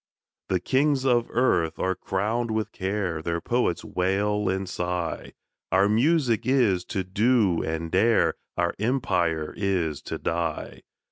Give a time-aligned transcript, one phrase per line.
[0.49, 5.33] The kings of earth are crowned with care, Their poets wail and sigh;
[5.71, 10.81] Our music is to do and dare, Our empire is to die.